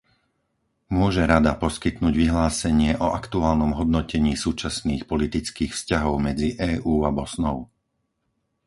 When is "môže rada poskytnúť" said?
0.97-2.09